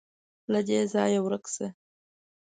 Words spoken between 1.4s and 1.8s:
شه.